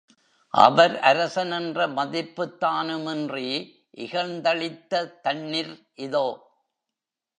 [0.53, 3.45] அவர் அரசன் என்ற மதிப்புத்தானுமின்றி,
[3.97, 5.73] இகழ்ந்தளித்த தண்ணிர்
[5.99, 6.27] இதோ!